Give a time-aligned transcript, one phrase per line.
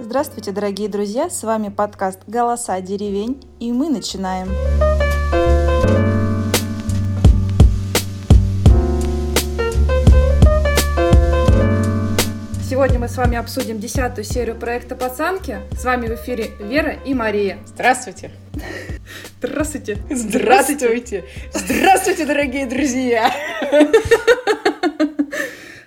[0.00, 1.28] Здравствуйте, дорогие друзья!
[1.28, 4.46] С вами подкаст «Голоса деревень» и мы начинаем.
[12.62, 15.58] Сегодня мы с вами обсудим десятую серию проекта «Пацанки».
[15.72, 17.58] С вами в эфире Вера и Мария.
[17.66, 18.30] Здравствуйте!
[19.42, 19.98] Здравствуйте!
[20.10, 21.24] Здравствуйте!
[21.52, 23.32] Здравствуйте, дорогие друзья!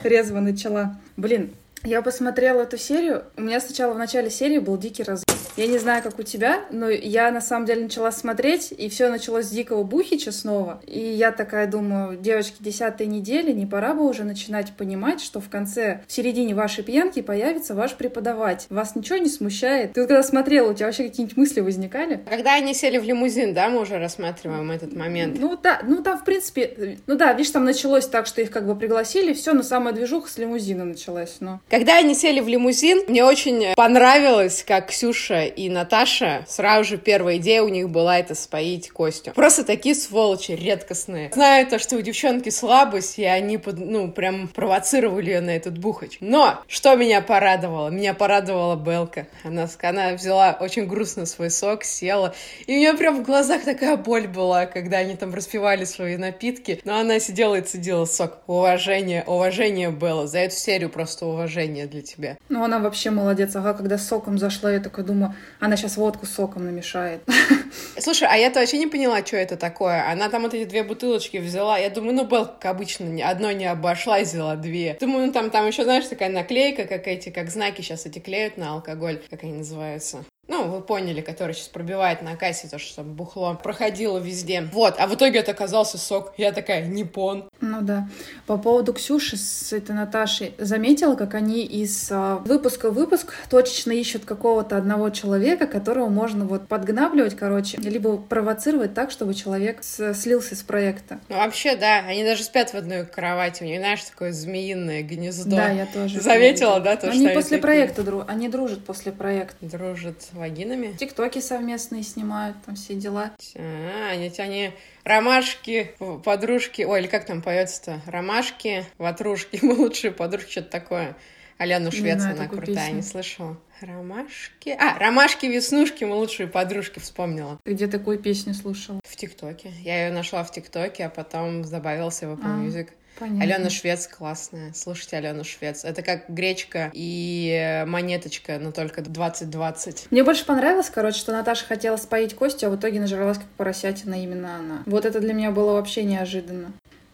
[0.04, 1.00] Резво начала.
[1.16, 1.54] Блин,
[1.84, 3.23] я посмотрела эту серию.
[3.38, 5.23] У меня сначала в начале серии был дикий раз.
[5.57, 9.09] Я не знаю, как у тебя, но я на самом деле начала смотреть, и все
[9.09, 10.82] началось с дикого Бухича снова.
[10.87, 15.50] И я такая думаю, девочки, десятой недели, не пора бы уже начинать понимать, что в
[15.50, 18.68] конце, в середине вашей пьянки появится ваш преподаватель.
[18.69, 19.93] Вас ничего не смущает?
[19.93, 22.21] Ты вот когда смотрела, у тебя вообще какие-нибудь мысли возникали?
[22.29, 25.37] Когда они сели в лимузин, да, мы уже рассматриваем этот момент.
[25.37, 28.65] Ну да, ну там в принципе, ну да, видишь, там началось так, что их как
[28.65, 31.59] бы пригласили, все, но самая движуха с лимузина началась, но...
[31.70, 37.38] Когда они сели в лимузин, мне очень понравилось, как Ксюша и Наташа, сразу же первая
[37.38, 39.31] идея у них была это споить Костю.
[39.31, 41.31] Просто такие сволочи редкостные.
[41.33, 45.78] Знаю то, что у девчонки слабость, и они, под, ну, прям провоцировали ее на этот
[45.78, 46.17] бухач.
[46.20, 47.89] Но, что меня порадовало?
[47.89, 49.28] Меня порадовала Белка.
[49.44, 52.33] Она, она взяла очень грустно свой сок, села,
[52.67, 56.81] и у нее прям в глазах такая боль была, когда они там распивали свои напитки,
[56.83, 58.39] но она сидела и цедила сок.
[58.48, 60.28] Уважение, уважение было.
[60.28, 62.38] За эту серию просто уважение для тебя.
[62.50, 63.55] Ну, она вообще молодец.
[63.55, 67.22] Ага, когда соком зашла, я такая думаю, она сейчас водку с соком намешает.
[68.00, 70.10] Слушай, а я-то вообще не поняла, что это такое.
[70.10, 71.78] Она там вот эти две бутылочки взяла.
[71.78, 74.98] Я думаю, ну, был, как обычно, одной не обошла взяла две.
[75.00, 78.58] Думаю, ну, там, там еще, знаешь, такая наклейка, как эти, как знаки сейчас эти клеют
[78.58, 80.23] на алкоголь, как они называются.
[80.48, 84.62] Ну, вы поняли, который сейчас пробивает на кассе, то, что бухло проходило везде.
[84.73, 86.34] Вот, а в итоге это оказался сок.
[86.38, 87.48] Я такая, Ниппон.
[87.82, 88.08] Да.
[88.48, 90.54] По поводу Ксюши с этой Наташей.
[90.58, 96.46] Заметила, как они из а, выпуска в выпуск точечно ищут какого-то одного человека, которого можно
[96.46, 101.20] вот подгнабливать, короче, либо провоцировать так, чтобы человек слился с проекта.
[101.30, 102.00] Ну, вообще, да.
[102.00, 103.64] Они даже спят в одной кровати.
[103.64, 105.55] У них, знаешь, такое змеиное гнездо.
[105.55, 106.22] Да, я тоже.
[106.22, 106.95] Заметила, да?
[106.95, 108.23] То, они что после они проекта дру...
[108.28, 109.66] они дружат после проекта.
[109.66, 110.95] Дружат вагинами.
[110.98, 113.32] Тиктоки совместные снимают, там все дела.
[113.55, 114.72] А, они, они
[115.04, 118.02] ромашки, подружки, ой, или как там поется-то?
[118.11, 121.15] Ромашки, ватрушки, мы лучшие подружки, что-то такое.
[121.58, 122.95] Алену Швец, она крутая, песню.
[122.95, 123.55] не слышала.
[123.82, 124.70] Ромашки.
[124.70, 127.60] А, ромашки, веснушки, мы лучшие подружки, вспомнила.
[127.64, 128.99] Ты где такую песню слушала?
[129.03, 129.71] В ТикТоке.
[129.83, 132.65] Я ее нашла в ТикТоке, а потом добавился в Apple А.
[132.65, 132.89] Music.
[133.19, 133.43] Понятно.
[133.43, 134.73] Алена Швец классная.
[134.73, 135.85] Слушайте Алену Швец.
[135.85, 140.07] Это как гречка и монеточка, но только 2020.
[140.09, 144.23] Мне больше понравилось, короче, что Наташа хотела споить Костю, а в итоге нажралась как поросятина
[144.23, 144.83] именно она.
[144.87, 146.71] Вот это для меня было вообще неожиданно.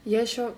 [0.08, 0.54] Я еще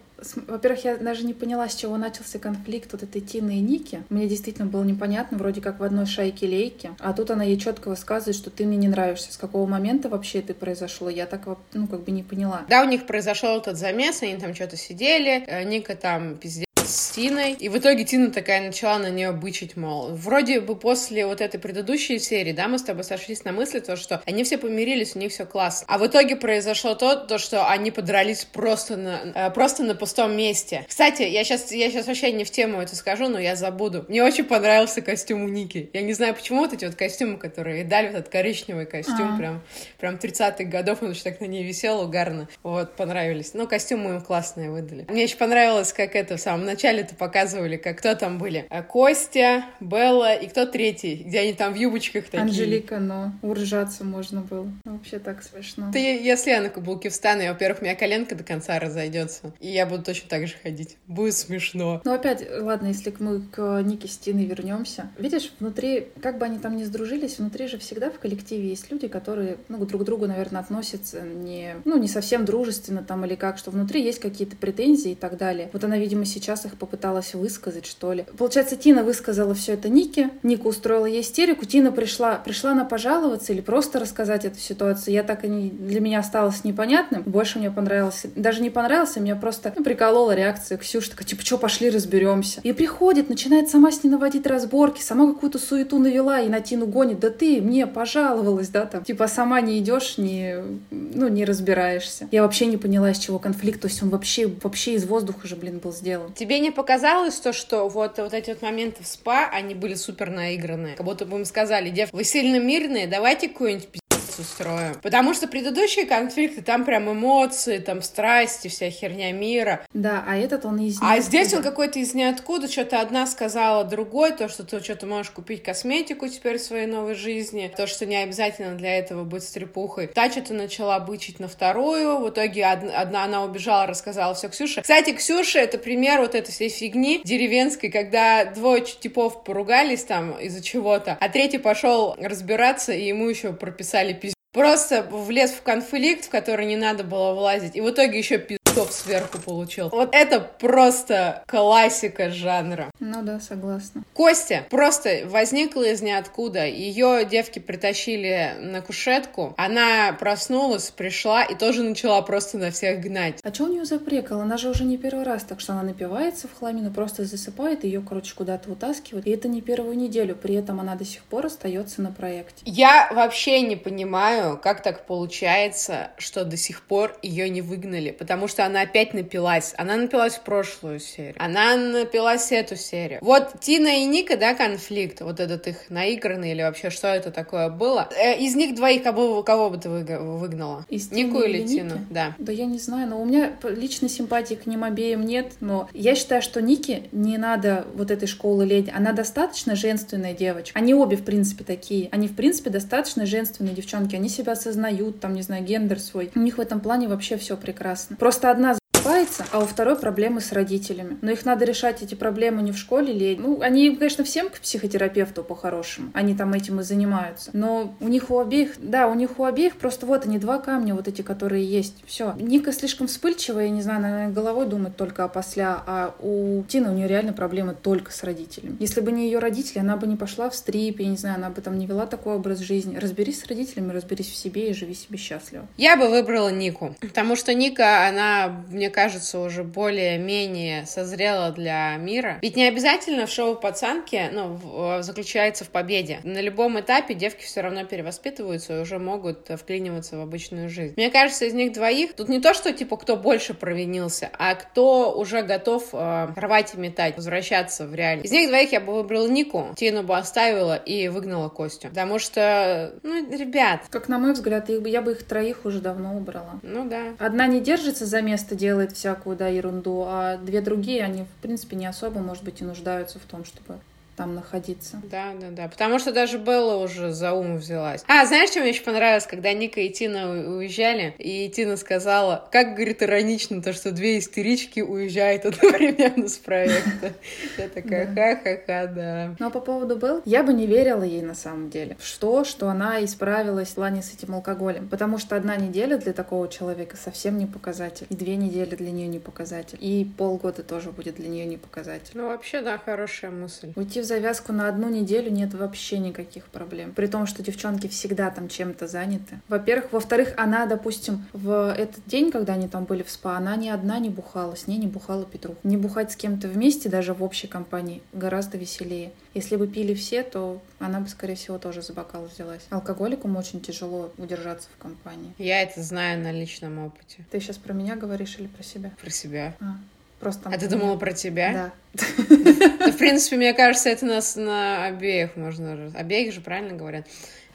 [0.48, 4.04] во-первых, я даже не поняла, с чего начался конфликт вот этой Тины и Ники.
[4.10, 6.92] Мне действительно было непонятно, вроде как в одной шайке лейки.
[7.00, 9.34] А тут она ей четко высказывает, что ты мне не нравишься.
[9.34, 11.10] С какого момента вообще это произошло?
[11.10, 12.66] Я так, ну, как бы не поняла.
[12.70, 17.12] Да, у них произошел этот замес, они там что-то сидели, э, Ника там пиздец с
[17.12, 17.54] Тиной.
[17.54, 20.10] И в итоге Тина такая начала на нее бычить, мол.
[20.14, 23.96] Вроде бы после вот этой предыдущей серии, да, мы с тобой сошлись на мысли, то,
[23.96, 25.86] что они все помирились, у них все классно.
[25.90, 30.36] А в итоге произошло то, то что они подрались просто на, э, просто на пустом
[30.36, 30.86] месте.
[30.88, 34.06] Кстати, я сейчас, я сейчас вообще не в тему это скажу, но я забуду.
[34.08, 35.90] Мне очень понравился костюм у Ники.
[35.94, 39.38] Я не знаю, почему вот эти вот костюмы, которые дали, вот этот коричневый костюм, А.
[39.38, 39.64] прям,
[40.00, 42.48] прям 30-х годов, он очень так на ней висел, угарно.
[42.64, 43.54] Вот, понравились.
[43.54, 45.06] Ну, костюмы им классные выдали.
[45.10, 48.66] Мне еще понравилось, как это в самом начале-то показывали, как кто там были.
[48.70, 52.42] А, Костя, Белла и кто третий, где они там в юбочках такие.
[52.42, 54.72] Анжелика, но уржаться можно было.
[54.86, 55.92] Вообще так смешно.
[55.92, 59.68] Ты, если я на каблуки встану, я, во-первых, у меня коленка до конца разойдется, и
[59.70, 60.98] я буду точно так же ходить.
[61.08, 62.02] Будет смешно.
[62.06, 65.10] Ну, опять, ладно, если мы к Нике с Тиной вернемся.
[65.18, 69.08] Видишь, внутри, как бы они там ни сдружились, внутри же всегда в коллективе есть люди,
[69.08, 73.58] которые, ну, друг к другу, наверное, относятся не, ну, не совсем дружественно там или как,
[73.58, 75.70] что внутри есть какие-то претензии и так далее.
[75.74, 78.26] Вот она, видимо, сейчас их попыталась высказать, что ли.
[78.38, 83.54] Получается, Тина высказала все это Нике, Ника устроила ей истерику, Тина пришла, пришла на пожаловаться
[83.54, 85.14] или просто рассказать эту ситуацию.
[85.14, 87.24] Я так и не, для меня осталось непонятным.
[87.24, 91.44] Больше мне понравилось, даже не понравилось, а меня просто ну, приколола реакция Ксюши, такая, типа,
[91.44, 92.62] что, пошли разберемся.
[92.64, 96.88] И приходит, начинает сама с ней наводить разборки, сама какую-то суету навела и на Тину
[96.88, 100.58] гонит, да ты мне пожаловалась, да, там, типа, сама не идешь, не,
[100.92, 102.28] ну, не разбираешься.
[102.32, 105.56] Я вообще не поняла, из чего конфликт, то есть он вообще, вообще из воздуха же,
[105.56, 106.32] блин, был сделан.
[106.50, 110.32] Тебе не показалось то, что вот, вот эти вот моменты в спа, они были супер
[110.32, 110.96] наигранные?
[110.96, 114.00] Как будто бы им сказали, дев, вы сильно мирные, давайте какую-нибудь
[114.40, 114.96] устроим.
[115.02, 119.86] Потому что предыдущие конфликты, там прям эмоции, там страсти, вся херня мира.
[119.94, 124.32] Да, а этот он из А здесь он какой-то из ниоткуда, что-то одна сказала другой,
[124.32, 128.18] то, что ты что-то можешь купить косметику теперь в своей новой жизни, то, что не
[128.18, 130.08] обязательно для этого быть стрепухой.
[130.08, 134.82] Та что-то начала бычить на вторую, в итоге одна она убежала, рассказала все Ксюше.
[134.82, 140.64] Кстати, Ксюша— это пример вот этой всей фигни деревенской, когда двое типов поругались там из-за
[140.64, 144.29] чего-то, а третий пошел разбираться, и ему еще прописали пиздец.
[144.52, 148.59] Просто влез в конфликт, в который не надо было влазить, и в итоге еще пиздец
[148.80, 149.90] топ сверху получил.
[149.90, 152.92] Вот это просто классика жанра.
[153.00, 154.04] Ну да, согласна.
[154.14, 156.66] Костя просто возникла из ниоткуда.
[156.66, 159.54] Ее девки притащили на кушетку.
[159.58, 163.40] Она проснулась, пришла и тоже начала просто на всех гнать.
[163.44, 164.40] А что у нее за прикол?
[164.40, 168.02] Она же уже не первый раз, так что она напивается в хламину, просто засыпает, ее,
[168.08, 169.28] короче, куда-то вытаскивают.
[169.28, 170.36] И это не первую неделю.
[170.36, 172.62] При этом она до сих пор остается на проекте.
[172.66, 178.12] Я вообще не понимаю, как так получается, что до сих пор ее не выгнали.
[178.12, 179.74] Потому что она опять напилась.
[179.78, 181.36] Она напилась в прошлую серию.
[181.38, 183.20] Она напилась эту серию.
[183.22, 187.70] Вот Тина и Ника, да, конфликт, вот этот их наигранный или вообще что это такое
[187.70, 188.08] было.
[188.16, 190.86] Э, из них двоих кого, кого бы ты выгнала?
[190.90, 191.96] Из Нику или Тину?
[191.96, 192.06] Ники?
[192.10, 192.36] Да.
[192.38, 196.16] Да я не знаю, но у меня личной симпатии к ним обеим нет, но я
[196.16, 198.94] считаю, что Нике не надо вот этой школы леди.
[198.96, 200.78] Она достаточно женственная девочка.
[200.78, 202.10] Они обе, в принципе, такие.
[202.12, 204.16] Они, в принципе, достаточно женственные девчонки.
[204.16, 206.32] Они себя осознают, там, не знаю, гендер свой.
[206.36, 208.16] У них в этом плане вообще все прекрасно.
[208.16, 208.79] Просто одна
[209.10, 211.18] закрывается, а у второй проблемы с родителями.
[211.22, 213.36] Но их надо решать, эти проблемы не в школе или...
[213.40, 216.12] Ну, они, конечно, всем к психотерапевту по-хорошему.
[216.14, 217.52] Они там этим и занимаются.
[217.54, 218.74] Но у них у обеих...
[218.78, 222.04] Да, у них у обеих просто вот они, два камня вот эти, которые есть.
[222.06, 222.34] Все.
[222.40, 226.90] Ника слишком вспыльчивая, я не знаю, она головой думает только о посля, а у Тины
[226.90, 228.78] у нее реально проблемы только с родителями.
[228.80, 231.50] Если бы не ее родители, она бы не пошла в стрип, я не знаю, она
[231.50, 232.98] бы там не вела такой образ жизни.
[232.98, 235.68] Разберись с родителями, разберись в себе и живи себе счастливо.
[235.78, 238.99] Я бы выбрала Нику, потому что Ника, она, мне кажется,
[239.40, 242.40] уже более-менее созрела для мира.
[242.42, 244.60] Ведь не обязательно в шоу «Пацанки» ну,
[244.98, 246.20] э, заключается в победе.
[246.24, 250.94] На любом этапе девки все равно перевоспитываются и уже могут вклиниваться в обычную жизнь.
[250.98, 255.18] Мне кажется, из них двоих тут не то, что типа кто больше провинился, а кто
[255.18, 258.28] уже готов э, рвать и метать, возвращаться в реальность.
[258.28, 261.90] Из них двоих я бы выбрала Нику, Тину бы оставила и выгнала Костю.
[261.90, 263.82] Потому что, ну, ребят...
[263.90, 266.60] Как на мой взгляд, я бы их троих уже давно убрала.
[266.64, 267.14] Ну да.
[267.20, 271.42] Одна не держится за место, делает делает всякую, да, ерунду, а две другие, они, в
[271.42, 273.80] принципе, не особо, может быть, и нуждаются в том, чтобы
[274.20, 275.02] там находиться.
[275.10, 275.70] Да, да, да.
[275.70, 278.04] Потому что даже Белла уже за ум взялась.
[278.06, 282.76] А, знаешь, что мне еще понравилось, когда Ника и Тина уезжали, и Тина сказала, как,
[282.76, 287.14] говорит, иронично то, что две истерички уезжают одновременно с проекта.
[287.58, 289.36] Я такая, ха-ха-ха, да.
[289.40, 291.96] Ну, а по поводу Белл, я бы не верила ей на самом деле.
[292.02, 294.90] Что, что она исправилась в плане с этим алкоголем.
[294.90, 298.06] Потому что одна неделя для такого человека совсем не показатель.
[298.10, 299.78] И две недели для нее не показатель.
[299.80, 302.12] И полгода тоже будет для нее не показатель.
[302.16, 303.72] Ну, вообще, да, хорошая мысль.
[303.78, 306.94] Уйти в завязку на одну неделю нет вообще никаких проблем.
[306.94, 309.40] При том, что девчонки всегда там чем-то заняты.
[309.48, 309.94] Во-первых.
[309.94, 314.00] Во-вторых, она, допустим, в этот день, когда они там были в спа, она ни одна
[314.00, 315.56] не бухала, с ней не бухала Петрух.
[315.64, 319.12] Не бухать с кем-то вместе, даже в общей компании, гораздо веселее.
[319.34, 322.66] Если бы пили все, то она бы, скорее всего, тоже за бокал взялась.
[322.72, 325.34] Алкоголикам очень тяжело удержаться в компании.
[325.38, 327.24] Я это знаю на личном опыте.
[327.32, 328.92] Ты сейчас про меня говоришь или про себя?
[329.00, 329.56] Про себя.
[329.60, 329.78] А.
[330.20, 331.72] Просто а ты думала про тебя?
[331.94, 332.92] Да.
[332.92, 335.92] в принципе, мне кажется, это нас на обеих можно...
[335.96, 337.08] Обеих же правильно говорят?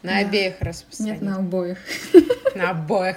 [0.03, 1.23] На обеих распространить.
[1.23, 1.79] Нет, на обоих.
[2.55, 3.17] На обоих.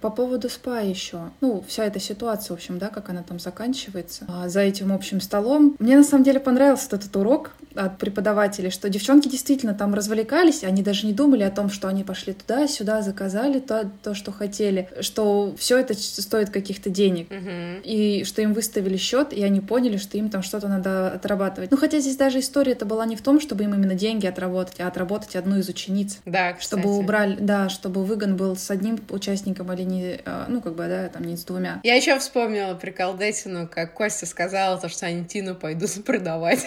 [0.00, 1.30] По поводу СПА еще.
[1.40, 4.24] Ну, вся эта ситуация, в общем, да, как она там заканчивается.
[4.28, 5.76] А, за этим общим столом.
[5.78, 10.82] Мне на самом деле понравился этот урок от преподавателей, что девчонки действительно там развлекались, они
[10.82, 14.88] даже не думали о том, что они пошли туда, сюда, заказали то, то что хотели,
[15.00, 17.30] что все это стоит каких-то денег.
[17.30, 17.82] Угу.
[17.84, 21.70] И что им выставили счет, и они поняли, что им там что-то надо отрабатывать.
[21.70, 24.80] Ну, хотя здесь даже история это была не в том, чтобы им именно деньги отработать,
[24.80, 26.18] а отработать одну из учениц.
[26.24, 26.80] Да, кстати.
[26.80, 30.86] Чтобы убрали, да, чтобы выгон был с одним участником или не, а, ну, как бы,
[30.88, 31.80] да, там не с двумя.
[31.84, 36.64] Я еще вспомнила прикол Десину, как Костя сказала, то, что они Тину пойдут продавать.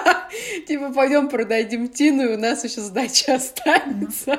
[0.68, 4.38] Типа, пойдем продадим Тину, и у нас еще сдача останется.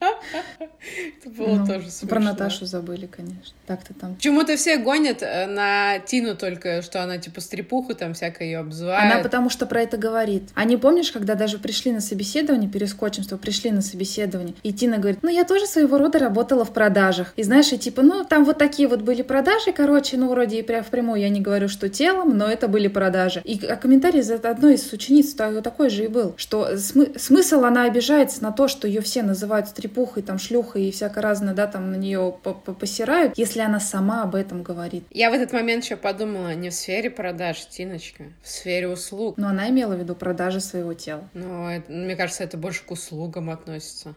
[0.00, 2.08] Это было ну, тоже смешно.
[2.08, 3.54] Про Наташу забыли, конечно.
[3.66, 4.14] Так-то там.
[4.14, 9.12] Почему-то все гонят э, на Тину только, что она типа стрепуху там всякое ее обзывает.
[9.12, 10.44] Она потому что про это говорит.
[10.54, 14.98] А не помнишь, когда даже пришли на собеседование, перескочим, что пришли на собеседование, и Тина
[14.98, 17.32] говорит, ну я тоже своего рода работала в продажах.
[17.36, 20.62] И знаешь, и типа, ну там вот такие вот были продажи, короче, ну вроде и
[20.62, 23.42] прям впрямую я не говорю, что телом, но это были продажи.
[23.44, 27.84] И а комментарий за одной из учениц такой же и был, что смы- смысл она
[27.84, 31.66] обижается на то, что ее все называют стрепухой, трепухой, там, шлюхой и всяко разное, да,
[31.66, 32.34] там на нее
[32.78, 35.04] посирают, если она сама об этом говорит.
[35.10, 39.36] Я в этот момент еще подумала, не в сфере продаж, Тиночка, в сфере услуг.
[39.36, 41.28] Но она имела в виду продажи своего тела.
[41.34, 44.14] Ну, мне кажется, это больше к услугам относится.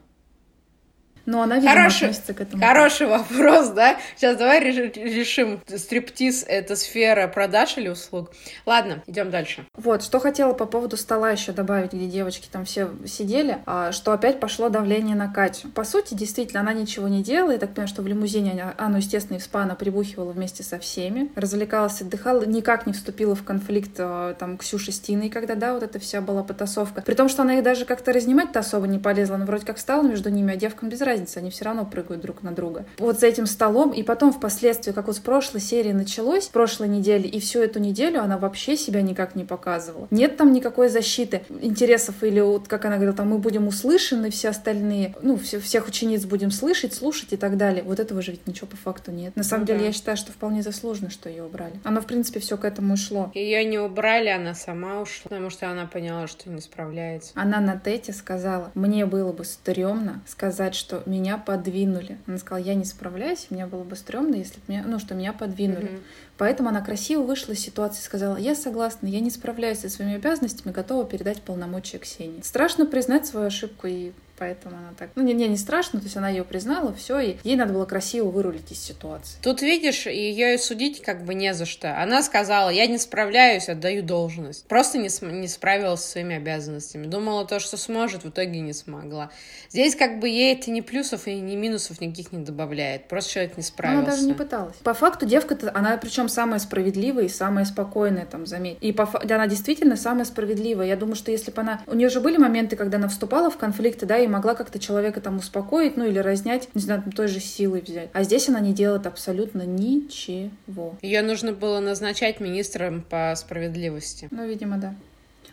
[1.25, 2.63] Но она, видимо, хороший, относится к этому.
[2.63, 3.97] Хороший вопрос, да?
[4.17, 8.31] Сейчас давай решим, стриптиз— это сфера продаж или услуг?
[8.65, 9.65] Ладно, идем дальше.
[9.75, 14.11] Вот, что хотела по поводу стола еще добавить, где девочки там все сидели, а, что
[14.11, 15.69] опять пошло давление на Катю.
[15.69, 17.51] По сути, действительно, она ничего не делала.
[17.51, 20.77] Я так понимаю, что в лимузине она, естественно, и в спа она прибухивала вместе со
[20.77, 25.73] всеми, развлекалась, отдыхала, никак не вступила в конфликт а, там Ксюши с Тиной, когда, да,
[25.73, 27.01] вот эта вся была потасовка.
[27.01, 30.03] При том, что она их даже как-то разнимать-то особо не полезла, она вроде как стала
[30.03, 32.85] между ними, а девкам без разницы разницы, они все равно прыгают друг на друга.
[32.97, 37.27] Вот за этим столом, и потом впоследствии, как вот с прошлой серии началось, прошлой недели,
[37.27, 40.07] и всю эту неделю она вообще себя никак не показывала.
[40.11, 44.49] Нет там никакой защиты интересов, или вот, как она говорила, там мы будем услышаны, все
[44.49, 47.83] остальные, ну, все, всех учениц будем слышать, слушать и так далее.
[47.83, 49.35] Вот этого же ведь ничего по факту нет.
[49.35, 49.85] На самом ну, деле, да.
[49.85, 51.73] я считаю, что вполне заслуженно, что ее убрали.
[51.83, 53.31] Оно, в принципе, все к этому и шло.
[53.33, 57.31] Ее не убрали, она сама ушла, потому что она поняла, что не справляется.
[57.35, 62.17] Она на тете сказала, мне было бы стрёмно сказать, что меня подвинули.
[62.27, 65.33] Она сказала, я не справляюсь, мне было бы стрёмно, если бы меня, ну, что меня
[65.33, 65.85] подвинули.
[65.85, 66.01] Mm-hmm.
[66.37, 70.73] Поэтому она красиво вышла из ситуации сказала, я согласна, я не справляюсь со своими обязанностями,
[70.73, 72.41] готова передать полномочия Ксении.
[72.41, 74.11] Страшно признать свою ошибку и
[74.43, 75.11] поэтому она так...
[75.15, 77.85] Ну, не, не, не страшно, то есть она ее признала, все, и ей надо было
[77.85, 79.37] красиво вырулить из ситуации.
[79.41, 81.97] Тут, видишь, ее и судить как бы не за что.
[82.01, 84.67] Она сказала, я не справляюсь, отдаю должность.
[84.67, 87.07] Просто не, не справилась со своими обязанностями.
[87.07, 89.31] Думала то, что сможет, в итоге не смогла.
[89.69, 93.07] Здесь как бы ей это ни плюсов и ни минусов никаких не добавляет.
[93.07, 94.01] Просто человек не справился.
[94.01, 94.75] Она даже не пыталась.
[94.83, 98.77] По факту девка-то, она причем самая справедливая и самая спокойная, там, заметь.
[98.81, 100.87] И по, она действительно самая справедливая.
[100.87, 101.81] Я думаю, что если бы она...
[101.87, 105.21] У нее же были моменты, когда она вступала в конфликты, да, и могла как-то человека
[105.21, 108.09] там успокоить, ну или разнять, не знаю, той же силой взять.
[108.13, 110.97] А здесь она не делает абсолютно ничего.
[111.01, 114.27] Ее нужно было назначать министром по справедливости.
[114.31, 114.95] Ну, видимо, да.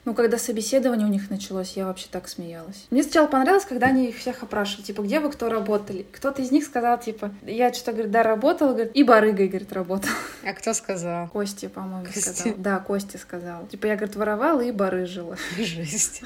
[0.05, 2.87] Ну, когда собеседование у них началось, я вообще так смеялась.
[2.91, 6.07] Мне сначала понравилось, когда они их всех опрашивали, типа, где вы кто работали?
[6.11, 10.11] Кто-то из них сказал, типа, я что-то, говорит, да, работал, говорит, и барыгой, говорит, работал.
[10.45, 11.29] А кто сказал?
[11.29, 12.55] Костя, по-моему, сказал.
[12.57, 13.67] Да, Костя сказал.
[13.67, 15.37] Типа, я, говорит, воровала и барыжила.
[15.59, 16.23] Жесть.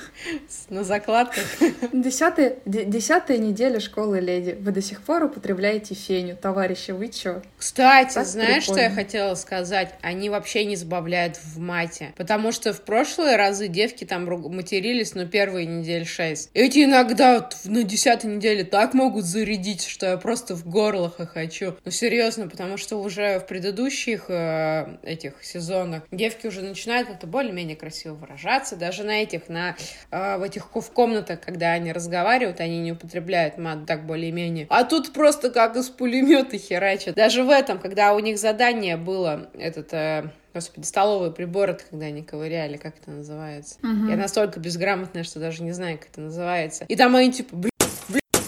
[0.69, 1.45] На закладках.
[1.93, 4.57] Десятая, десятая неделя школы леди.
[4.61, 7.43] Вы до сих пор употребляете феню, товарищи, вы чё?
[7.59, 8.83] Кстати, так знаешь, прикольно.
[8.83, 9.95] что я хотела сказать?
[10.03, 12.13] Они вообще не сбавляют в мате.
[12.17, 16.51] Потому что в прошлые разы разы девки там матерились, но первые недели шесть.
[16.55, 21.77] Эти иногда на десятой неделе так могут зарядить, что я просто в горлах хочу.
[21.85, 27.77] Ну, серьезно, потому что уже в предыдущих э, этих сезонах девки уже начинают как-то более-менее
[27.77, 28.77] красиво выражаться.
[28.77, 29.77] Даже на этих, на
[30.11, 34.67] э, в этих в комнатах, когда они разговаривают, они не употребляют мат так более-менее.
[34.71, 37.15] А тут просто как из пулемета херачат.
[37.15, 39.93] Даже в этом, когда у них задание было, этот...
[39.93, 43.77] Э, Господи, столовые приборы, когда они ковыряли, как это называется.
[43.83, 44.09] Угу.
[44.09, 46.85] Я настолько безграмотная, что даже не знаю, как это называется.
[46.87, 47.71] И там они типа, блин,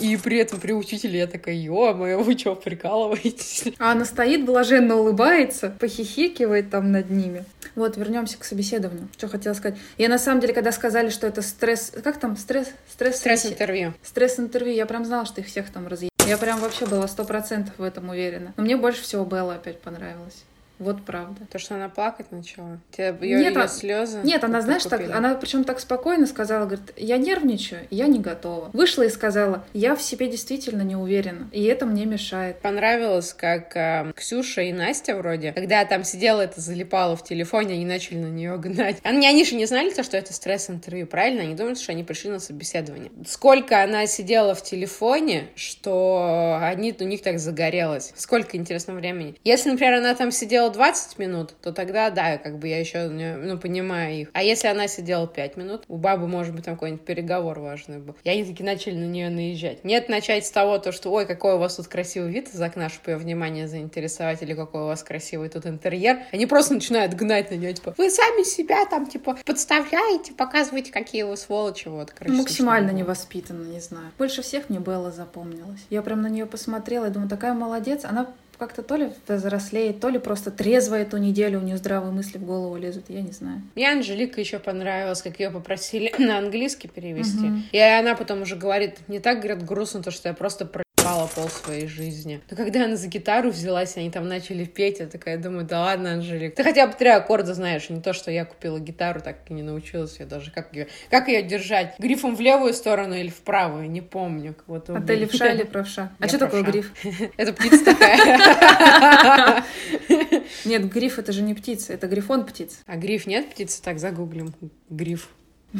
[0.01, 3.65] и при этом при учителе я такая, ё-моё, вы чё, прикалываетесь?
[3.79, 7.45] А она стоит, блаженно улыбается, похихикивает там над ними.
[7.75, 9.09] Вот, вернемся к собеседованию.
[9.17, 9.79] Что хотела сказать.
[9.99, 11.93] Я на самом деле, когда сказали, что это стресс...
[12.03, 12.37] Как там?
[12.37, 12.69] Стресс...
[12.91, 13.17] Стресс...
[13.17, 13.95] Стресс-интервью.
[14.03, 14.75] Стресс-интервью.
[14.75, 16.13] Я прям знала, что их всех там разъедят.
[16.27, 18.55] Я прям вообще была сто процентов в этом уверена.
[18.57, 20.45] Но мне больше всего Белла опять понравилась.
[20.79, 21.41] Вот правда.
[21.51, 22.79] То, что она плакать начала?
[22.91, 24.21] Тебе ее, нет, ее а слезы?
[24.23, 28.71] Нет, она, знаешь, так, она причем так спокойно сказала, говорит, я нервничаю, я не готова.
[28.73, 32.61] Вышла и сказала, я в себе действительно не уверена, и это мне мешает.
[32.61, 37.87] Понравилось, как э, Ксюша и Настя вроде, когда там сидела это залипала в телефоне, они
[37.87, 38.99] начали на нее гнать.
[39.03, 41.43] Они, они же не знали то, что это стресс-интервью, правильно?
[41.43, 43.11] Они думали, что они пришли на собеседование.
[43.27, 48.13] Сколько она сидела в телефоне, что они, у них так загорелось.
[48.17, 49.37] Сколько, интересно, времени.
[49.45, 53.09] Если, например, она там сидела сидела 20 минут, то тогда, да, как бы я еще,
[53.09, 54.31] ну, понимаю их.
[54.33, 58.17] А если она сидела 5 минут, у бабы, может быть, там какой-нибудь переговор важный был.
[58.25, 59.85] И они таки начали на нее наезжать.
[59.85, 62.89] Нет начать с того, то, что, ой, какой у вас тут красивый вид из окна,
[62.89, 66.19] чтобы ее внимание заинтересовать, или какой у вас красивый тут интерьер.
[66.33, 71.23] Они просто начинают гнать на нее, типа, вы сами себя там, типа, подставляете, показываете, какие
[71.23, 72.37] вы сволочи, вот, короче.
[72.37, 74.13] Максимально невоспитанно, не знаю.
[74.19, 75.81] Больше всех мне Белла запомнилась.
[75.91, 78.05] Я прям на нее посмотрела и думаю, такая молодец.
[78.05, 78.27] Она
[78.59, 82.45] как-то то ли взрослеет, то ли просто трезво эту неделю, у нее здравые мысли в
[82.45, 83.63] голову лезут, я не знаю.
[83.75, 87.47] Мне Анжелика еще понравилась, как ее попросили на английский перевести.
[87.47, 87.57] Угу.
[87.73, 91.27] И она потом уже говорит, не так, говорят, грустно, то, что я просто про спала
[91.29, 92.41] пол своей жизни.
[92.51, 96.13] Но когда она за гитару взялась, они там начали петь, я такая думаю, да ладно,
[96.15, 99.55] Анжелик, ты хотя бы три аккорда знаешь, не то, что я купила гитару, так и
[99.55, 103.41] не научилась я даже, как ее, как ее держать, грифом в левую сторону или в
[103.43, 104.57] правую, не помню.
[104.67, 106.13] Вот а ты левша или правша?
[106.19, 106.93] А что такое гриф?
[107.37, 109.65] Это птица такая.
[110.65, 112.81] Нет, гриф это же не птица, это грифон птиц.
[112.87, 113.83] А гриф нет птицы?
[113.83, 114.55] Так, загуглим.
[114.89, 115.29] Гриф.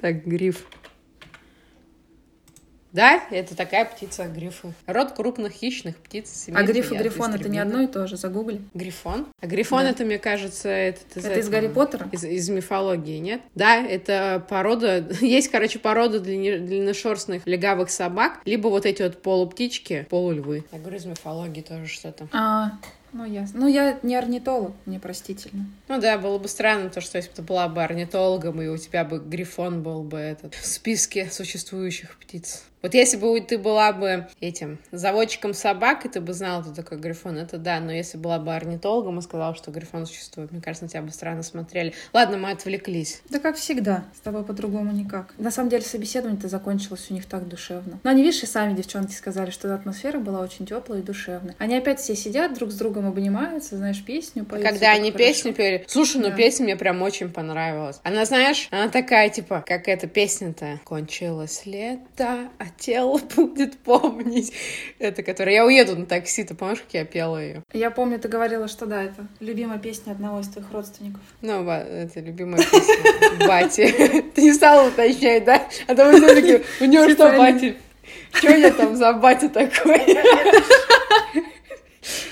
[0.00, 0.64] Так, гриф.
[2.92, 4.72] Да, это такая птица грифы.
[4.86, 6.48] Род крупных хищных птиц.
[6.52, 8.60] А гриф и грифон это не одно и то же, загугли.
[8.74, 9.26] Грифон?
[9.40, 9.90] А грифон да.
[9.90, 11.00] это, мне кажется, это...
[11.14, 12.08] Из это из Гарри Поттера?
[12.12, 13.42] Из, из мифологии, нет?
[13.54, 15.06] Да, это порода...
[15.20, 20.64] Есть, короче, порода длинношерстных легавых собак, либо вот эти вот полуптички, полульвы.
[20.72, 22.28] Я говорю, из мифологии тоже что-то.
[22.32, 22.72] А,
[23.12, 23.60] ну, ясно.
[23.60, 25.66] Ну, я не орнитолог, мне простительно.
[25.88, 28.76] Ну да, было бы странно то, что если бы ты была бы орнитологом, и у
[28.76, 32.64] тебя бы грифон был бы этот в списке существующих птиц.
[32.82, 36.98] Вот если бы ты была бы этим заводчиком собак, и ты бы знала, кто такой
[36.98, 40.84] Грифон, это да, но если была бы орнитологом и сказала, что Грифон существует, мне кажется,
[40.84, 41.92] на тебя бы странно смотрели.
[42.12, 43.22] Ладно, мы отвлеклись.
[43.28, 45.34] Да как всегда, с тобой по-другому никак.
[45.36, 48.00] На самом деле собеседование-то закончилось у них так душевно.
[48.02, 51.54] Но они, видишь, и сами девчонки сказали, что атмосфера была очень теплая и душевная.
[51.58, 54.66] Они опять все сидят друг с другом обнимаются, знаешь, песню поют.
[54.66, 56.36] Когда они песню пели, слушай, ну да.
[56.36, 58.00] песня мне прям очень понравилась.
[58.04, 60.80] Она, знаешь, она такая, типа, как эта песня-то.
[60.84, 64.52] Кончилось лето, а тело будет помнить.
[64.98, 67.62] Это которая «Я уеду на такси», ты помнишь, как я пела ее?
[67.72, 71.20] Я помню, ты говорила, что да, это любимая песня одного из твоих родственников.
[71.40, 74.22] Ну, это любимая песня Бати.
[74.34, 75.66] Ты не стала уточнять, да?
[75.86, 77.76] А то мы все таки у него что, Бати?
[78.32, 80.00] Что я там за батя такой?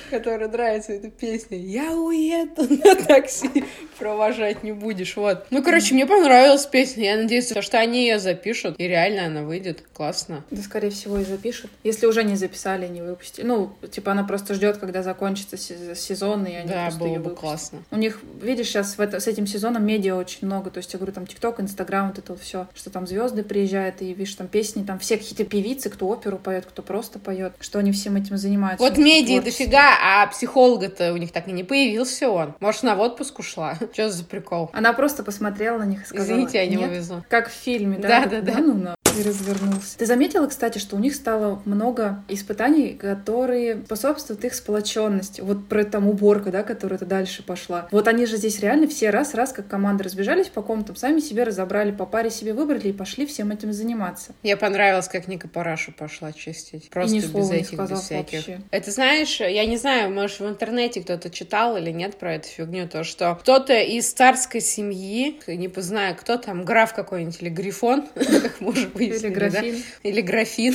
[0.08, 1.58] которая нравится эта песня.
[1.58, 3.64] Я уеду на такси,
[3.98, 5.16] провожать не будешь.
[5.16, 5.46] Вот.
[5.50, 7.04] Ну, короче, мне понравилась песня.
[7.04, 9.84] Я надеюсь, что они ее запишут, и реально она выйдет.
[9.92, 10.44] Классно.
[10.50, 11.70] Да, скорее всего, и запишут.
[11.84, 13.44] Если уже не записали, не выпустили.
[13.44, 17.30] Ну, типа, она просто ждет, когда закончится сезон, и они да, просто было ее бы
[17.34, 17.82] классно.
[17.90, 20.70] У них, видишь, сейчас в это, с этим сезоном медиа очень много.
[20.70, 24.02] То есть, я говорю, там, ТикТок, Инстаграм, вот это вот все, что там звезды приезжают,
[24.02, 27.78] и видишь, там песни, там все какие-то певицы, кто оперу поет, кто просто поет, что
[27.78, 28.84] они всем этим занимаются.
[28.84, 32.54] Вот медиа дофига, а психолога-то у них так и не появился он.
[32.60, 33.76] Может, она в отпуск ушла?
[33.92, 34.70] Что за прикол?
[34.72, 36.26] Она просто посмотрела на них и сказала...
[36.26, 37.24] Извините, я не увезу.
[37.28, 38.08] Как в фильме, да?
[38.08, 38.52] Да, да, да.
[38.54, 39.98] да ну, на и развернулся.
[39.98, 45.40] Ты заметила, кстати, что у них стало много испытаний, которые способствуют их сплоченности.
[45.40, 47.88] Вот про там уборку, да, которая-то дальше пошла.
[47.90, 51.90] Вот они же здесь реально все раз-раз, как команда разбежались по комнатам, сами себе разобрали,
[51.90, 54.32] по паре себе выбрали и пошли всем этим заниматься.
[54.42, 56.90] Мне понравилось, как Ника Парашу пошла чистить.
[56.90, 58.38] Просто и ни без этих, без всяких.
[58.38, 58.60] Вообще.
[58.70, 62.88] Это знаешь, я не знаю, может, в интернете кто-то читал или нет про эту фигню,
[62.88, 68.60] то, что кто-то из царской семьи, не знаю, кто там, граф какой-нибудь или грифон, как
[68.60, 69.76] может быть, или графин.
[70.02, 70.08] Да?
[70.08, 70.74] Или графин.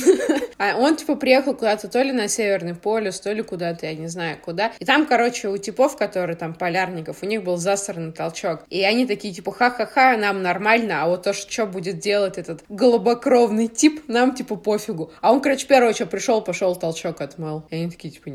[0.58, 4.08] а он, типа, приехал куда-то то ли на Северный полюс, то ли куда-то, я не
[4.08, 4.72] знаю, куда.
[4.78, 8.64] И там, короче, у типов, которые там полярников, у них был засранный толчок.
[8.70, 13.68] И они такие, типа, ха-ха-ха, нам нормально, а вот то, что будет делать этот голубокровный
[13.68, 15.12] тип, нам, типа, пофигу.
[15.20, 17.64] А он, короче, первое, что пришел, пошел толчок отмыл.
[17.70, 18.30] И они такие, типа,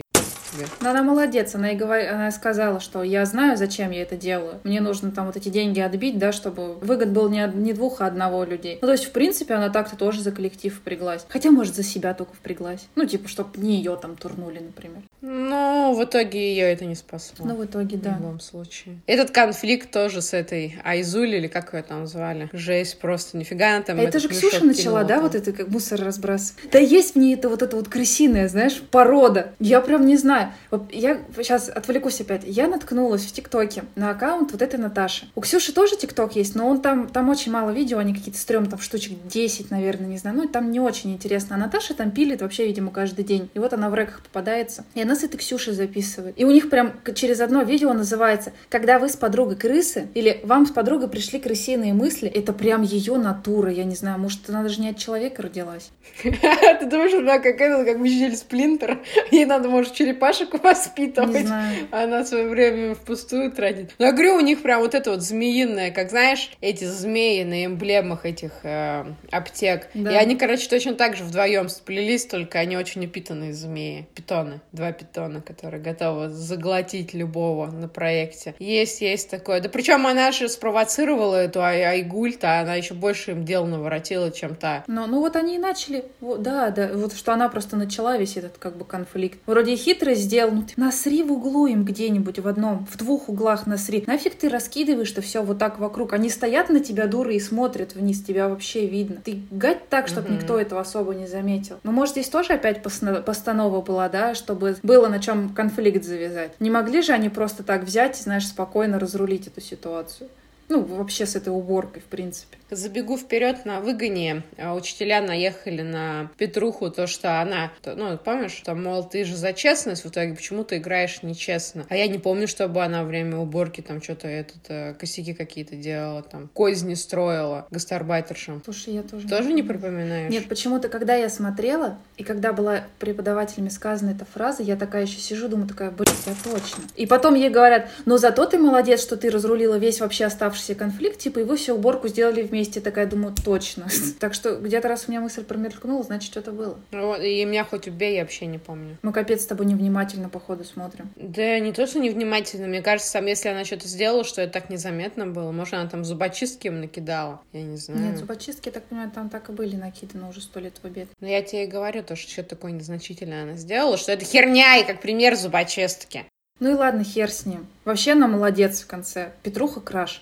[0.51, 0.65] себе.
[0.81, 1.99] Но она молодец, она и говор...
[1.99, 4.59] она сказала, что я знаю, зачем я это делаю.
[4.63, 8.07] Мне нужно там вот эти деньги отбить, да, чтобы выгод был не, не двух, а
[8.07, 8.79] одного людей.
[8.81, 11.25] Ну, то есть, в принципе, она так-то тоже за коллектив впряглась.
[11.29, 12.88] Хотя, может, за себя только впряглась.
[12.95, 15.03] Ну, типа, чтобы не ее там турнули, например.
[15.21, 17.45] Ну, в итоге ее это не спасло.
[17.45, 18.12] Ну, в итоге, да.
[18.12, 18.99] В любом случае.
[19.05, 22.49] Этот конфликт тоже с этой Айзуль, или как ее там звали.
[22.53, 23.99] Жесть просто, нифига она там.
[23.99, 25.23] А это же Ксюша начала, да, там.
[25.23, 26.71] вот это как мусор разбрасывать.
[26.71, 29.53] Да есть в ней это вот это вот крысиная, знаешь, порода.
[29.59, 30.38] Я прям не знаю,
[30.71, 32.43] Вот я сейчас отвлекусь опять.
[32.45, 35.30] Я наткнулась в ТикТоке на аккаунт вот этой Наташи.
[35.36, 38.65] У Ксюши тоже ТикТок есть, но он там, там очень мало видео, они какие-то стрём,
[38.67, 40.38] там штучек 10, наверное, не знаю.
[40.38, 41.56] Ну, там не очень интересно.
[41.56, 43.49] А Наташа там пилит вообще, видимо, каждый день.
[43.54, 44.86] И вот она в реках попадается.
[44.95, 46.39] И она с этой Ксюшей записывает.
[46.39, 50.65] И у них прям через одно видео называется «Когда вы с подругой крысы» или «Вам
[50.65, 52.30] с подругой пришли крысиные мысли».
[52.30, 54.19] Это прям ее натура, я не знаю.
[54.19, 55.91] Может, она даже не от человека родилась.
[56.23, 58.99] Ты думаешь, она как этот, как Мишель Сплинтер?
[59.32, 59.93] Ей надо, может,
[60.33, 61.47] черепашек воспитывать.
[61.91, 63.93] Она свое время впустую тратит.
[63.99, 67.65] Но я говорю, у них прям вот это вот змеиное, как знаешь, эти змеи на
[67.65, 69.87] эмблемах этих э, аптек.
[69.93, 70.11] Да.
[70.11, 74.07] И они, короче, точно так же вдвоем сплелись, только они очень упитанные змеи.
[74.15, 74.61] Питоны.
[74.71, 78.55] Два питона, которая готова заглотить любого на проекте.
[78.59, 79.61] Есть, есть такое.
[79.61, 84.55] Да причем она же спровоцировала эту Ай Айгуль-то, она еще больше им дел наворотила, чем
[84.55, 84.83] та.
[84.87, 88.37] Но, ну вот они и начали, вот, да, да, вот что она просто начала весь
[88.37, 89.39] этот как бы конфликт.
[89.45, 93.65] Вроде хитро сделал, ну ты насри в углу им где-нибудь в одном, в двух углах
[93.67, 94.03] насри.
[94.08, 96.13] Нафиг ты раскидываешь-то все вот так вокруг.
[96.13, 99.21] Они стоят на тебя, дуры, и смотрят вниз, тебя вообще видно.
[99.23, 100.36] Ты гать так, чтобы mm-hmm.
[100.36, 101.79] никто этого особо не заметил.
[101.84, 106.51] Но может здесь тоже опять постанова была, да, чтобы было на чем конфликт завязать.
[106.60, 110.29] Не могли же они просто так взять и, знаешь, спокойно разрулить эту ситуацию?
[110.69, 112.60] Ну, вообще с этой уборкой, в принципе.
[112.69, 114.43] Забегу вперед на выгоне.
[114.58, 119.53] А, учителя наехали на Петруху, то, что она, ну, помнишь, что, мол, ты же за
[119.53, 121.88] честность, в итоге почему ты играешь нечестно?
[121.89, 125.75] А я не помню, чтобы она во время уборки там что-то этот, э, косяки какие-то
[125.75, 128.62] делала, там, козни строила гастарбайтершам.
[128.63, 129.27] Слушай, я тоже...
[129.27, 130.32] Тоже не, не припоминаешь?
[130.32, 135.19] Нет, почему-то, когда я смотрела, и когда была преподавателями сказана эта фраза, я такая еще
[135.19, 136.84] сижу, думаю, такая, блин, я точно.
[136.95, 141.19] И потом ей говорят, но зато ты молодец, что ты разрулила весь вообще оставшийся конфликт,
[141.19, 143.88] типа, и вы всю уборку сделали вместе такая думаю, точно.
[144.19, 146.80] Так что где-то раз у меня мысль промелькнула, значит, что-то было.
[146.91, 148.98] Ну и меня хоть убей, я вообще не помню.
[149.02, 151.12] Мы капец с тобой невнимательно, походу, смотрим.
[151.15, 152.67] Да не то, что невнимательно.
[152.67, 156.04] Мне кажется, там, если она что-то сделала, что это так незаметно было, может, она там
[156.04, 157.41] зубочистки им накидала.
[157.54, 158.02] Я не знаю.
[158.02, 161.08] Нет, зубочистки, я так понимаю, там так и были накиданы уже сто лет в обед.
[161.19, 164.78] Но я тебе и говорю, то, что что-то такое незначительное она сделала, что это херня,
[164.78, 166.26] и как пример зубочистки.
[166.60, 167.67] Ну и ладно, хер с ним.
[167.86, 169.32] Вообще она молодец в конце.
[169.43, 170.22] Петруха краш.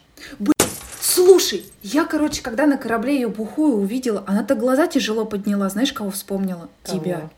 [1.00, 5.70] Слушай, я, короче, когда на корабле ее бухую увидела, она так глаза тяжело подняла.
[5.70, 6.70] Знаешь, кого вспомнила?
[6.84, 7.00] Кого?
[7.00, 7.30] Тебя.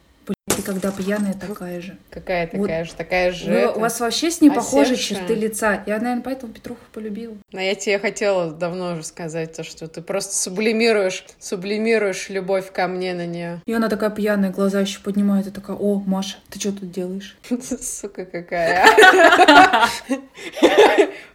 [0.69, 1.97] Когда пьяная такая же.
[2.11, 2.87] Какая такая вот.
[2.87, 3.49] же, такая же.
[3.49, 5.83] Вы, у вас вообще с ней похожие черты лица.
[5.87, 7.35] Я, наверное, поэтому Петруху полюбила.
[7.51, 12.87] Но я тебе хотела давно уже сказать то, что ты просто сублимируешь, сублимируешь любовь ко
[12.87, 13.63] мне на нее.
[13.65, 17.35] И она такая пьяная, глаза еще поднимает и такая, о, Маша, ты что тут делаешь?
[17.81, 18.85] Сука какая.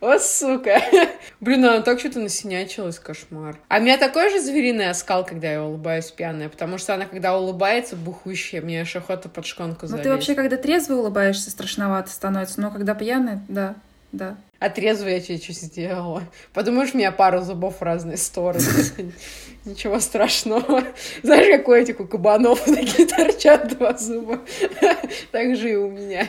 [0.00, 0.80] О, сука.
[1.40, 3.58] Блин, она так что-то насинячилась, кошмар.
[3.68, 7.38] А у меня такой же звериный оскал, когда я улыбаюсь пьяная, потому что она, когда
[7.38, 10.04] улыбается, бухущая, мне аж охота под шконку залезть.
[10.04, 13.74] Ну, ты вообще, когда трезвый улыбаешься, страшновато становится, но когда пьяная, да,
[14.12, 14.36] да.
[14.60, 16.22] А трезвый я тебе что сделала?
[16.52, 18.64] Подумаешь, у меня пару зубов в разные стороны.
[19.64, 20.84] Ничего страшного.
[21.22, 24.40] Знаешь, как у этих у кабанов такие торчат два зуба.
[25.32, 26.28] Так же и у меня.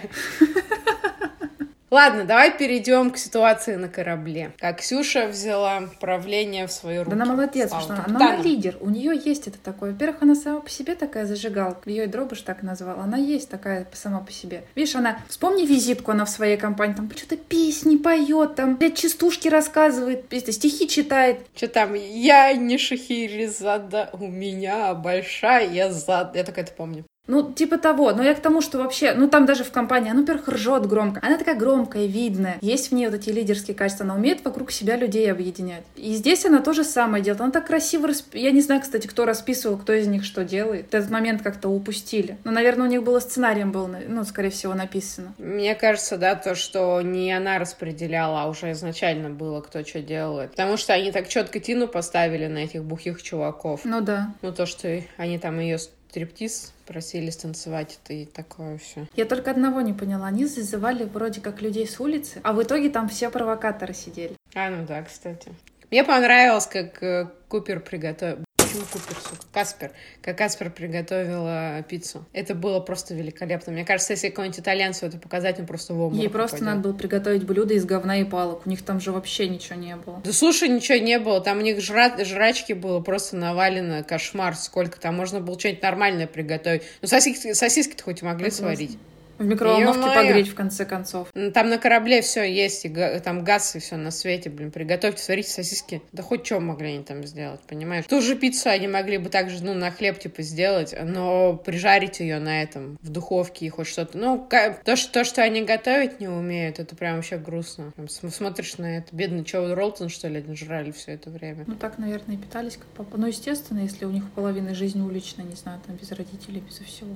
[1.96, 4.52] Ладно, давай перейдем к ситуации на корабле.
[4.60, 7.16] Как Ксюша взяла правление в свою руки.
[7.16, 8.76] Да она молодец, потому что она, она лидер.
[8.82, 9.94] У нее есть это такое.
[9.94, 11.90] Во-первых, она сама по себе такая зажигалка.
[11.90, 13.00] Ее и Дробыш так назвал.
[13.00, 14.66] Она есть такая сама по себе.
[14.76, 15.20] Видишь, она...
[15.30, 16.96] Вспомни визитку она в своей компании.
[16.96, 21.48] Там что-то песни поет, там, блядь, частушки рассказывает, стихи читает.
[21.56, 21.94] Что там?
[21.94, 26.36] Я не Шахерезада, у меня большая зад.
[26.36, 27.06] Я только это помню.
[27.28, 28.12] Ну, типа того.
[28.12, 31.20] Но я к тому, что вообще, ну, там даже в компании, она, во-первых, ржет громко.
[31.24, 32.58] Она такая громкая, видная.
[32.62, 34.06] Есть в ней вот эти лидерские качества.
[34.06, 35.84] Она умеет вокруг себя людей объединять.
[35.96, 37.42] И здесь она тоже самое делает.
[37.42, 38.08] Она так красиво...
[38.08, 38.36] Расп...
[38.36, 40.94] Я не знаю, кстати, кто расписывал, кто из них что делает.
[40.94, 42.38] Этот момент как-то упустили.
[42.44, 45.34] Но, наверное, у них было сценарием был, ну, скорее всего, написано.
[45.38, 50.52] Мне кажется, да, то, что не она распределяла, а уже изначально было, кто что делает.
[50.52, 53.82] Потому что они так четко Тину поставили на этих бухих чуваков.
[53.84, 54.34] Ну да.
[54.42, 55.78] Ну то, что они там ее
[56.16, 59.06] стриптиз просили станцевать это и такое все.
[59.18, 60.28] Я только одного не поняла.
[60.28, 64.38] Они зазывали вроде как людей с улицы, а в итоге там все провокаторы сидели.
[64.54, 65.52] А, ну да, кстати.
[65.92, 68.45] Мне понравилось, как э, Купер приготовил
[68.76, 69.44] почему Купер, сука?
[69.54, 69.92] Каспер.
[70.22, 72.26] Как Каспер приготовила пиццу.
[72.34, 73.72] Это было просто великолепно.
[73.72, 76.76] Мне кажется, если какой-нибудь итальянцу это показать, он просто в обморок Ей просто попадет.
[76.76, 78.66] надо было приготовить блюдо из говна и палок.
[78.66, 80.22] У них там же вообще ничего не было.
[80.24, 81.42] Да слушай, ничего не было.
[81.42, 82.12] Там у них жра...
[82.24, 84.04] жрачки было просто навалено.
[84.04, 85.00] Кошмар сколько.
[85.00, 86.84] Там можно было что-нибудь нормальное приготовить.
[87.02, 88.76] Ну, сосиски, сосиски-то хоть могли Согласна.
[88.76, 89.00] сварить.
[89.38, 91.30] В микроволновке погреть, в конце концов.
[91.54, 92.90] Там на корабле все есть, и
[93.24, 94.72] там газ и все на свете, блин.
[94.72, 96.02] Приготовьте, сварите сосиски.
[96.12, 98.06] Да хоть что могли они там сделать, понимаешь?
[98.08, 102.40] Ту же пиццу они могли бы также, ну, на хлеб, типа, сделать, но прижарить ее
[102.40, 104.18] на этом, в духовке и хоть что-то.
[104.18, 104.48] Ну,
[104.84, 107.92] то, что, то, что они готовить не умеют, это прям вообще грустно.
[107.96, 109.16] Прям смотришь на это.
[109.16, 111.66] Бедный Чоу Ролтон, что ли, жрали все это время.
[111.68, 113.18] Ну, так, наверное, и питались как папа.
[113.18, 117.16] Ну, естественно, если у них половина жизни уличная, не знаю, там, без родителей, без всего.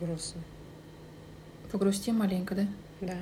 [0.00, 0.42] Грустно.
[1.74, 2.66] Погрусти маленько, да?
[3.00, 3.14] Да.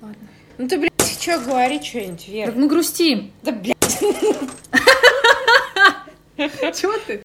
[0.00, 0.28] Ладно.
[0.56, 2.46] Ну ты, блядь, что говори что-нибудь, Вера?
[2.46, 3.32] Так мы грустим.
[3.42, 3.76] Да, блядь.
[6.76, 7.20] Чего ты?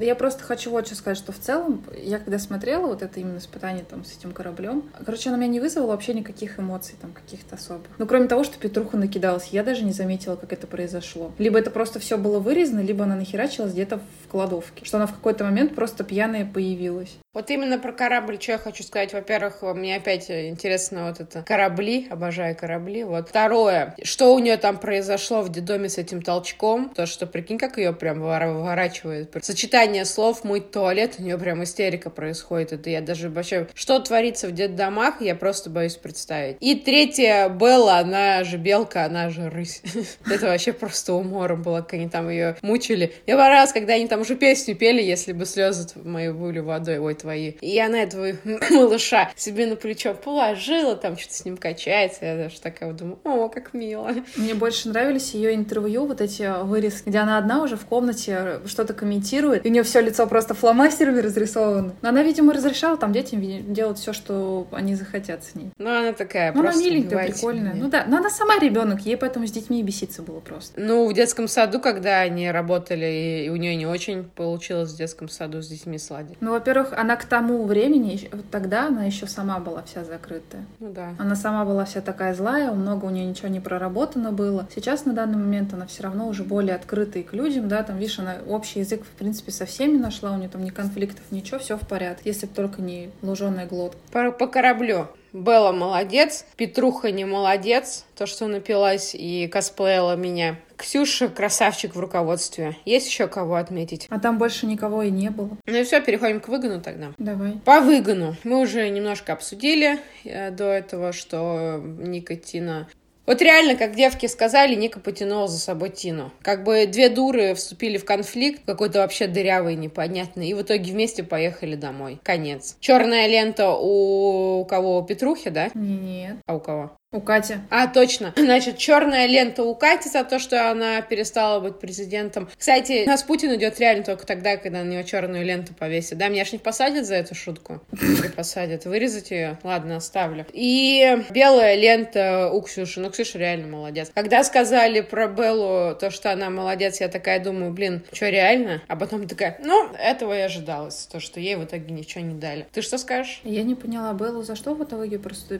[0.00, 3.38] Я просто хочу вот что сказать, что в целом, я когда смотрела вот это именно
[3.38, 7.56] испытание там с этим кораблем, короче, оно меня не вызвало вообще никаких эмоций там каких-то
[7.56, 7.86] особых.
[7.98, 11.32] Ну, кроме того, что Петруха накидалась, я даже не заметила, как это произошло.
[11.38, 14.84] Либо это просто все было вырезано, либо она нахерачилась где-то в кладовке.
[14.84, 17.18] Что она в какой-то момент просто пьяная появилась.
[17.32, 19.12] Вот именно про корабль, что я хочу сказать.
[19.12, 23.04] Во-первых, мне опять интересно вот это корабли, обожаю корабли.
[23.04, 23.28] Вот.
[23.28, 27.78] Второе, что у нее там произошло в детдоме с этим толчком, то, что, прикинь, как
[27.78, 29.36] ее прям выворачивает.
[29.42, 32.72] Сочетание слов «мой туалет», у нее прям истерика происходит.
[32.72, 33.68] Это я даже вообще...
[33.74, 36.56] Что творится в детдомах, я просто боюсь представить.
[36.58, 39.82] И третье, Белла, она же белка, она же рысь.
[40.28, 43.14] Это вообще просто умором было, как они там ее мучили.
[43.26, 46.98] Мне понравилось, когда они там уже песню пели, если бы слезы мои были водой.
[46.98, 47.52] Ой, твои.
[47.60, 48.32] И она этого
[48.70, 52.24] малыша себе на плечо положила, там что-то с ним качается.
[52.24, 54.14] Я даже такая вот думаю, о, как мило.
[54.36, 58.94] Мне больше нравились ее интервью, вот эти вырезки, где она одна уже в комнате что-то
[58.94, 61.94] комментирует, и у нее все лицо просто фломастерами разрисовано.
[62.02, 63.40] Но она, видимо, разрешала там детям
[63.72, 65.70] делать все, что они захотят с ней.
[65.78, 67.72] Ну, она такая ну, просто она миленькая, прикольная.
[67.72, 67.82] Мне.
[67.82, 70.80] Ну да, но она сама ребенок, ей поэтому с детьми беситься было просто.
[70.80, 75.28] Ну, в детском саду, когда они работали, и у нее не очень получилось в детском
[75.28, 76.36] саду с детьми сладить.
[76.40, 80.64] Ну, во-первых, она к тому времени, тогда она еще сама была вся закрытая.
[80.78, 81.14] Ну да.
[81.18, 84.68] Она сама была вся такая злая, много у нее ничего не проработано было.
[84.74, 88.18] Сейчас на данный момент она все равно уже более открытая к людям, да, там, видишь,
[88.18, 91.76] она общий язык, в принципе, со всеми нашла, у нее там ни конфликтов, ничего, все
[91.76, 93.98] в порядке, если бы только не луженая глотка.
[94.12, 95.08] По, по кораблю.
[95.32, 100.56] Белла молодец, Петруха не молодец, то, что напилась и косплеила меня.
[100.76, 102.76] Ксюша красавчик в руководстве.
[102.84, 104.06] Есть еще кого отметить?
[104.08, 105.50] А там больше никого и не было.
[105.66, 107.12] Ну и все, переходим к выгону тогда.
[107.18, 107.60] Давай.
[107.64, 108.34] По выгону.
[108.44, 112.88] Мы уже немножко обсудили э, до этого, что никотина
[113.26, 116.32] вот реально, как девки сказали, Ника потянула за собой Тину.
[116.42, 121.22] Как бы две дуры вступили в конфликт, какой-то вообще дырявый, непонятный, и в итоге вместе
[121.22, 122.18] поехали домой.
[122.22, 122.76] Конец.
[122.80, 124.98] Черная лента у кого?
[124.98, 125.70] У Петрухи, да?
[125.74, 126.36] Нет.
[126.46, 126.96] А у кого?
[127.12, 127.56] У Кати.
[127.70, 128.32] А, точно.
[128.36, 132.48] Значит, черная лента у Кати за то, что она перестала быть президентом.
[132.56, 136.18] Кстати, у нас Путин идет реально только тогда, когда на него черную ленту повесит.
[136.18, 137.80] Да, меня ж не посадят за эту шутку.
[138.00, 138.84] Или посадят.
[138.84, 139.58] Вырезать ее?
[139.64, 140.46] Ладно, оставлю.
[140.52, 143.00] И белая лента у Ксюши.
[143.00, 144.12] Ну, Ксюша реально молодец.
[144.14, 148.82] Когда сказали про Беллу то, что она молодец, я такая думаю, блин, что реально?
[148.86, 151.08] А потом такая, ну, этого и ожидалось.
[151.10, 152.68] То, что ей в итоге ничего не дали.
[152.70, 153.40] Ты что скажешь?
[153.42, 155.58] Я не поняла, Беллу за что в итоге просто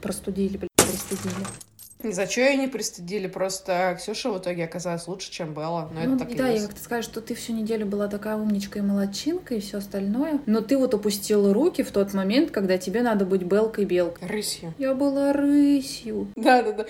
[0.00, 1.46] простудили, блядь, пристыдили.
[2.02, 5.90] За что ее не пристыдили, просто Ксюша в итоге оказалась лучше, чем Белла.
[5.92, 8.36] Но ну, это так да, и я как-то скажу, что ты всю неделю была такая
[8.36, 12.78] умничка и молодчинка и все остальное, но ты вот опустила руки в тот момент, когда
[12.78, 14.28] тебе надо быть белкой-белкой.
[14.28, 14.72] Рысью.
[14.78, 16.28] Я была рысью.
[16.36, 16.86] Да-да-да.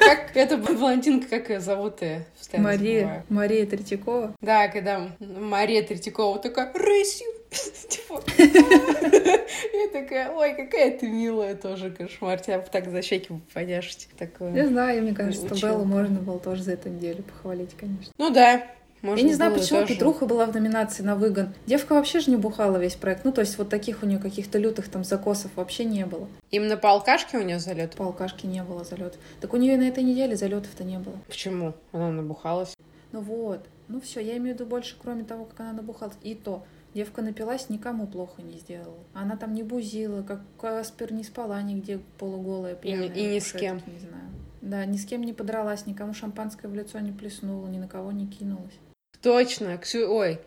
[0.00, 2.24] Как эта блондинка, как ее зовут я
[2.58, 3.24] Мария.
[3.28, 4.34] Мария Третьякова.
[4.40, 7.26] Да, когда Мария Третьякова такая рысью.
[7.50, 12.40] Типа, я такая, ой, какая ты милая тоже, кошмар.
[12.40, 14.08] Тебя так за щеки поняшить.
[14.18, 14.54] Такое.
[14.54, 18.12] Я знаю, мне кажется, что Беллу можно было тоже за эту неделю похвалить, конечно.
[18.18, 18.62] Ну да,
[19.02, 19.94] можно я не знаю, почему тоже.
[19.94, 21.54] Петруха была в номинации на выгон.
[21.66, 23.24] Девка вообще же не бухала весь проект.
[23.24, 26.28] Ну, то есть вот таких у нее каких-то лютых там закосов вообще не было.
[26.50, 27.96] Именно по алкашке у нее залет?
[27.96, 29.18] По алкашке не было залет.
[29.40, 31.16] Так у нее на этой неделе залетов-то не было.
[31.28, 31.72] Почему?
[31.92, 32.74] Она набухалась.
[33.12, 33.64] Ну вот.
[33.88, 36.16] Ну все, я имею в виду больше, кроме того, как она набухалась.
[36.22, 36.62] И то.
[36.94, 38.98] Девка напилась, никому плохо не сделала.
[39.14, 43.08] Она там не бузила, как Каспер не спала нигде полуголая, пьяная.
[43.08, 43.76] И, и ни с кем.
[43.86, 44.24] Не знаю.
[44.60, 48.12] Да, ни с кем не подралась, никому шампанское в лицо не плеснула, ни на кого
[48.12, 48.74] не кинулась.
[49.22, 50.12] Точно, Ксю...
[50.12, 50.40] Ой,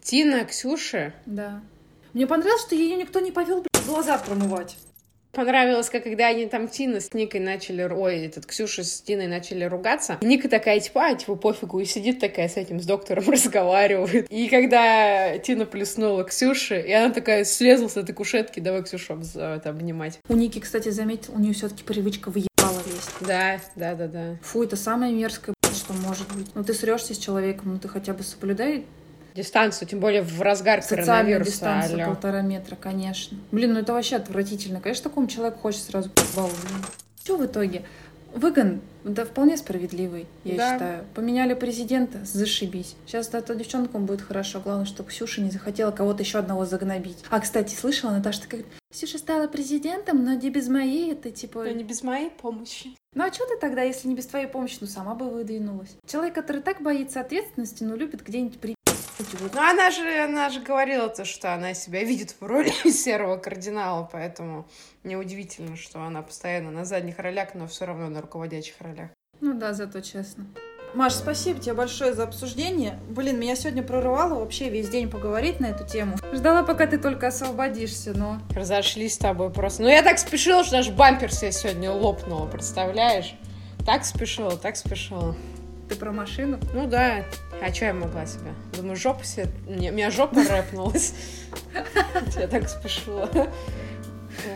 [0.00, 1.14] Тина, Ксюша.
[1.26, 1.60] Да.
[2.12, 4.76] Мне понравилось, что ее никто не повел блядь, глаза промывать.
[5.38, 9.62] Понравилось, как когда они там Тина с Никой начали, ой, этот Ксюша с Тиной начали
[9.62, 10.18] ругаться.
[10.20, 14.26] И Ника такая, типа, а, типа, пофигу, и сидит такая с этим, с доктором разговаривает.
[14.30, 19.22] И когда Тина плеснула Ксюше, и она такая слезла с этой кушетки, давай Ксюшу
[19.64, 20.18] обнимать.
[20.28, 23.12] У Ники, кстати, заметил, у нее все-таки привычка выебала лезть.
[23.20, 24.38] Да, да, да, да.
[24.42, 26.48] Фу, это самое мерзкое, что может быть.
[26.56, 28.86] Ну, ты срешься с человеком, ну, ты хотя бы соблюдай
[29.38, 31.50] дистанцию, тем более в разгар Социальную коронавируса.
[31.50, 32.14] дистанцию алло.
[32.14, 33.38] полтора метра, конечно.
[33.52, 34.80] Блин, ну это вообще отвратительно.
[34.80, 36.50] Конечно, такому человеку хочется сразу баллу.
[37.22, 37.84] Что в итоге?
[38.34, 40.72] Выгон, да, вполне справедливый, я да.
[40.72, 41.04] считаю.
[41.14, 42.94] Поменяли президента, зашибись.
[43.06, 44.60] Сейчас да, то девчонкам будет хорошо.
[44.60, 47.24] Главное, чтобы Ксюша не захотела кого-то еще одного загнобить.
[47.30, 51.64] А, кстати, слышала, Наташа такая, Ксюша стала президентом, но не без моей, это типа...
[51.64, 52.94] Но не без моей помощи.
[53.14, 55.96] Ну а что ты тогда, если не без твоей помощи, ну сама бы выдвинулась?
[56.06, 58.74] Человек, который так боится ответственности, ну любит где-нибудь при
[59.40, 64.08] ну, она же, она же говорила то, что она себя видит в роли серого кардинала,
[64.10, 64.66] поэтому
[65.04, 69.10] неудивительно, что она постоянно на задних ролях, но все равно на руководящих ролях.
[69.40, 70.46] Ну да, зато честно.
[70.94, 72.98] Маш, спасибо тебе большое за обсуждение.
[73.10, 76.16] Блин, меня сегодня прорывало вообще весь день поговорить на эту тему.
[76.32, 78.40] Ждала, пока ты только освободишься, но...
[78.54, 79.82] Разошлись с тобой просто.
[79.82, 83.34] Ну, я так спешила, что даже бампер себе сегодня лопнула, представляешь?
[83.84, 85.36] Так спешила, так спешила.
[85.88, 86.58] Ты про машину?
[86.72, 87.24] Ну да.
[87.60, 88.52] А что я могла себе?
[88.76, 89.48] Думаю, жопа себе...
[89.66, 91.14] Мне, у меня жопа рэпнулась.
[92.36, 93.28] Я так спешила.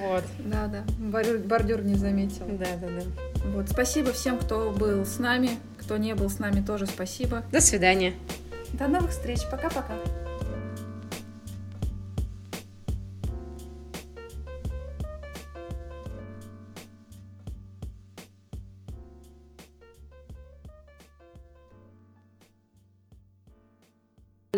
[0.03, 0.25] Вот.
[0.39, 0.85] Да, да.
[0.99, 2.47] Бордюр не заметил.
[2.47, 3.03] Да, да, да.
[3.47, 3.69] Вот.
[3.69, 5.51] Спасибо всем, кто был с нами.
[5.81, 7.43] Кто не был с нами, тоже спасибо.
[7.51, 8.15] До свидания.
[8.75, 9.41] До новых встреч.
[9.51, 9.95] Пока-пока.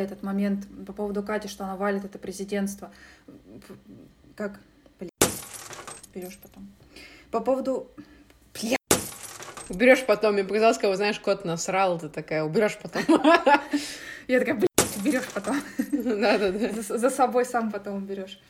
[0.03, 2.91] Этот момент по поводу Кати, что она валит это президентство.
[4.35, 4.59] Как?
[4.99, 5.13] Блин.
[6.13, 6.69] Берешь потом.
[7.31, 7.89] По поводу...
[8.61, 8.77] Бля.
[9.69, 10.35] Уберешь потом.
[10.35, 13.03] Мне показалось, кого знаешь, кот насрал, ты такая, уберешь потом.
[14.27, 14.69] Я такая, блин,
[15.05, 15.61] берешь потом.
[15.93, 16.83] Да-да-да.
[16.83, 18.41] За собой сам потом уберешь.